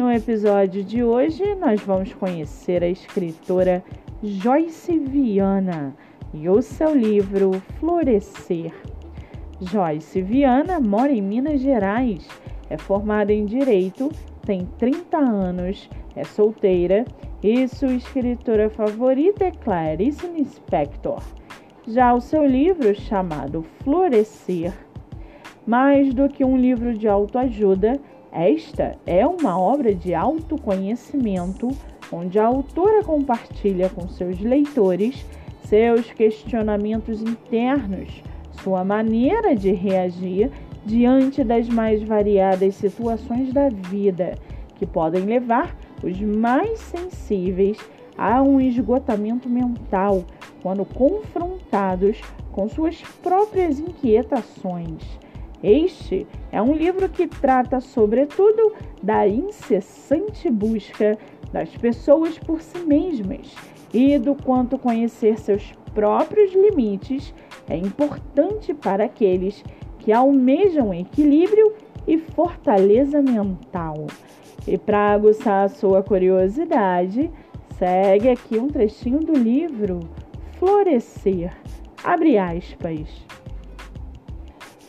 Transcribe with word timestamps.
No 0.00 0.10
episódio 0.10 0.82
de 0.82 1.04
hoje, 1.04 1.54
nós 1.56 1.78
vamos 1.82 2.14
conhecer 2.14 2.82
a 2.82 2.88
escritora 2.88 3.84
Joyce 4.22 4.98
Viana 4.98 5.94
e 6.32 6.48
o 6.48 6.62
seu 6.62 6.96
livro 6.96 7.50
Florescer. 7.78 8.72
Joyce 9.60 10.22
Viana 10.22 10.80
mora 10.80 11.12
em 11.12 11.20
Minas 11.20 11.60
Gerais, 11.60 12.26
é 12.70 12.78
formada 12.78 13.30
em 13.30 13.44
Direito, 13.44 14.10
tem 14.40 14.66
30 14.78 15.18
anos, 15.18 15.90
é 16.16 16.24
solteira 16.24 17.04
e 17.42 17.68
sua 17.68 17.92
escritora 17.92 18.70
favorita 18.70 19.44
é 19.44 19.50
Clarice 19.50 20.26
Lispector. 20.28 21.22
Já 21.86 22.14
o 22.14 22.22
seu 22.22 22.46
livro, 22.46 22.94
chamado 22.94 23.66
Florescer, 23.84 24.72
mais 25.66 26.14
do 26.14 26.26
que 26.26 26.42
um 26.42 26.56
livro 26.56 26.96
de 26.96 27.06
autoajuda, 27.06 28.00
esta 28.32 28.96
é 29.06 29.26
uma 29.26 29.58
obra 29.58 29.94
de 29.94 30.14
autoconhecimento 30.14 31.68
onde 32.12 32.38
a 32.38 32.46
autora 32.46 33.04
compartilha 33.04 33.88
com 33.88 34.08
seus 34.08 34.40
leitores 34.40 35.24
seus 35.70 36.10
questionamentos 36.10 37.22
internos, 37.22 38.24
sua 38.60 38.84
maneira 38.84 39.54
de 39.54 39.70
reagir 39.70 40.50
diante 40.84 41.44
das 41.44 41.68
mais 41.68 42.02
variadas 42.02 42.74
situações 42.74 43.52
da 43.52 43.68
vida, 43.68 44.34
que 44.74 44.84
podem 44.84 45.22
levar 45.22 45.76
os 46.02 46.20
mais 46.20 46.80
sensíveis 46.80 47.78
a 48.18 48.42
um 48.42 48.60
esgotamento 48.60 49.48
mental 49.48 50.24
quando 50.60 50.84
confrontados 50.84 52.20
com 52.50 52.68
suas 52.68 53.00
próprias 53.22 53.78
inquietações. 53.78 55.04
Este 55.62 56.26
é 56.50 56.60
um 56.60 56.72
livro 56.72 57.08
que 57.08 57.26
trata, 57.26 57.80
sobretudo, 57.80 58.72
da 59.02 59.28
incessante 59.28 60.48
busca 60.50 61.18
das 61.52 61.68
pessoas 61.76 62.38
por 62.38 62.60
si 62.60 62.78
mesmas 62.78 63.54
e 63.92 64.18
do 64.18 64.34
quanto 64.34 64.78
conhecer 64.78 65.38
seus 65.38 65.72
próprios 65.92 66.52
limites 66.52 67.34
é 67.68 67.76
importante 67.76 68.72
para 68.72 69.04
aqueles 69.04 69.64
que 69.98 70.12
almejam 70.12 70.94
equilíbrio 70.94 71.74
e 72.06 72.18
fortaleza 72.18 73.20
mental. 73.20 74.06
E 74.66 74.78
para 74.78 75.12
aguçar 75.12 75.64
a 75.64 75.68
sua 75.68 76.02
curiosidade, 76.02 77.30
segue 77.78 78.28
aqui 78.28 78.58
um 78.58 78.68
trechinho 78.68 79.20
do 79.20 79.32
livro 79.32 80.00
Florescer. 80.58 81.52
Abre 82.02 82.38
aspas. 82.38 83.29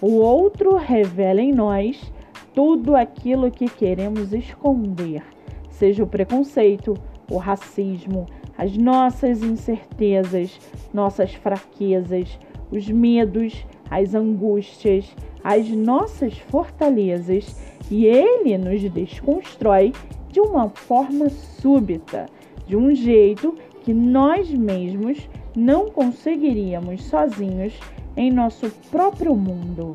O 0.01 0.15
outro 0.15 0.77
revela 0.77 1.41
em 1.41 1.53
nós 1.53 2.11
tudo 2.55 2.95
aquilo 2.95 3.51
que 3.51 3.69
queremos 3.69 4.33
esconder, 4.33 5.21
seja 5.69 6.03
o 6.03 6.07
preconceito, 6.07 6.95
o 7.29 7.37
racismo, 7.37 8.25
as 8.57 8.75
nossas 8.75 9.43
incertezas, 9.43 10.59
nossas 10.91 11.35
fraquezas, 11.35 12.39
os 12.71 12.89
medos, 12.89 13.63
as 13.91 14.15
angústias, 14.15 15.15
as 15.43 15.69
nossas 15.69 16.35
fortalezas, 16.35 17.61
e 17.91 18.07
ele 18.07 18.57
nos 18.57 18.81
desconstrói 18.91 19.93
de 20.29 20.39
uma 20.39 20.67
forma 20.69 21.29
súbita, 21.29 22.25
de 22.65 22.75
um 22.75 22.95
jeito 22.95 23.53
que 23.81 23.93
nós 23.93 24.49
mesmos 24.49 25.29
não 25.55 25.91
conseguiríamos 25.91 27.03
sozinhos 27.03 27.79
em 28.15 28.31
nosso 28.31 28.69
próprio 28.89 29.35
mundo. 29.35 29.93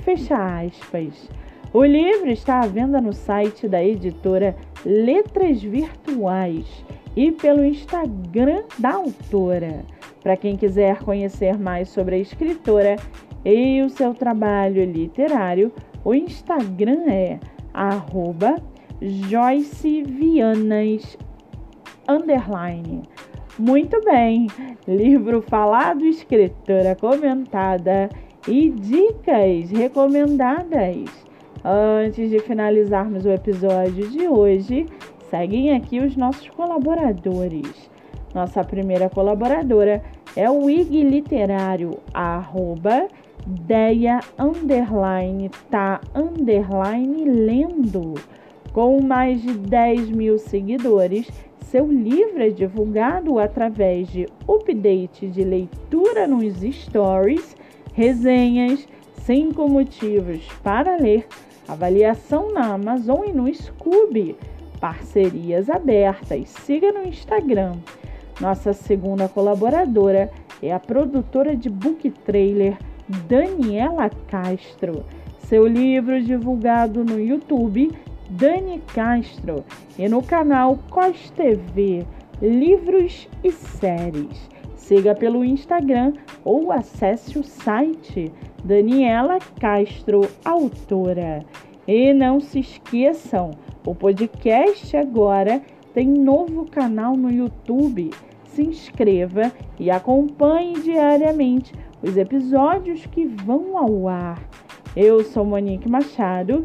Fecha 0.00 0.36
aspas. 0.60 1.28
O 1.72 1.84
livro 1.84 2.30
está 2.30 2.60
à 2.60 2.66
venda 2.66 3.00
no 3.00 3.12
site 3.12 3.68
da 3.68 3.84
editora 3.84 4.56
Letras 4.84 5.62
Virtuais 5.62 6.66
e 7.16 7.32
pelo 7.32 7.64
Instagram 7.64 8.62
da 8.78 8.94
autora. 8.94 9.84
Para 10.22 10.36
quem 10.36 10.56
quiser 10.56 10.98
conhecer 11.02 11.58
mais 11.58 11.88
sobre 11.88 12.16
a 12.16 12.18
escritora 12.18 12.96
e 13.44 13.82
o 13.82 13.90
seu 13.90 14.14
trabalho 14.14 14.84
literário, 14.84 15.72
o 16.04 16.14
Instagram 16.14 17.04
é 17.08 17.38
arroba. 17.74 18.56
Muito 23.58 23.98
bem, 24.04 24.48
livro 24.86 25.40
falado, 25.40 26.04
escritora 26.04 26.94
comentada 26.94 28.10
e 28.46 28.68
dicas 28.68 29.70
recomendadas. 29.70 31.06
Antes 31.64 32.28
de 32.28 32.38
finalizarmos 32.40 33.24
o 33.24 33.30
episódio 33.30 34.10
de 34.10 34.28
hoje, 34.28 34.84
seguem 35.30 35.74
aqui 35.74 36.00
os 36.00 36.14
nossos 36.16 36.50
colaboradores. 36.50 37.90
Nossa 38.34 38.62
primeira 38.62 39.08
colaboradora 39.08 40.02
é 40.36 40.50
o 40.50 40.68
IG 40.68 41.02
Literário, 41.02 41.98
arroba 42.12 43.08
Deia 43.46 44.20
underline 44.38 45.50
tá 45.70 46.02
underline 46.14 47.24
lendo. 47.24 48.14
Com 48.74 49.00
mais 49.00 49.40
de 49.40 49.54
10 49.54 50.10
mil 50.10 50.36
seguidores, 50.36 51.30
seu 51.70 51.86
livro 51.90 52.42
é 52.42 52.48
divulgado 52.48 53.38
através 53.38 54.08
de 54.08 54.26
update 54.48 55.26
de 55.26 55.42
leitura 55.42 56.26
nos 56.26 56.62
stories, 56.62 57.56
resenhas, 57.92 58.86
cinco 59.22 59.68
motivos 59.68 60.46
para 60.62 60.96
ler, 60.96 61.26
avaliação 61.66 62.52
na 62.52 62.74
Amazon 62.74 63.24
e 63.26 63.32
no 63.32 63.52
Scoob, 63.52 64.36
parcerias 64.80 65.68
abertas. 65.68 66.50
Siga 66.50 66.92
no 66.92 67.06
Instagram. 67.06 67.76
Nossa 68.40 68.72
segunda 68.72 69.28
colaboradora 69.28 70.30
é 70.62 70.72
a 70.72 70.78
produtora 70.78 71.56
de 71.56 71.68
book 71.68 72.08
trailer 72.24 72.78
Daniela 73.28 74.08
Castro. 74.28 75.04
Seu 75.40 75.66
livro 75.66 76.22
divulgado 76.22 77.04
no 77.04 77.20
YouTube 77.20 77.90
Dani 78.30 78.82
Castro 78.94 79.64
e 79.98 80.08
no 80.08 80.22
canal 80.22 80.78
COS 80.90 81.30
TV 81.30 82.04
Livros 82.42 83.28
e 83.42 83.50
Séries. 83.50 84.48
Siga 84.74 85.14
pelo 85.14 85.44
Instagram 85.44 86.12
ou 86.44 86.70
acesse 86.70 87.38
o 87.38 87.44
site 87.44 88.32
Daniela 88.64 89.38
Castro 89.60 90.28
Autora. 90.44 91.44
E 91.88 92.12
não 92.12 92.40
se 92.40 92.60
esqueçam, 92.60 93.52
o 93.86 93.94
podcast 93.94 94.96
agora 94.96 95.62
tem 95.94 96.06
novo 96.06 96.66
canal 96.70 97.16
no 97.16 97.30
YouTube. 97.30 98.10
Se 98.44 98.62
inscreva 98.62 99.52
e 99.78 99.90
acompanhe 99.90 100.74
diariamente 100.80 101.72
os 102.02 102.16
episódios 102.16 103.06
que 103.06 103.24
vão 103.24 103.76
ao 103.78 104.08
ar. 104.08 104.42
Eu 104.94 105.22
sou 105.24 105.44
Monique 105.44 105.88
Machado 105.88 106.64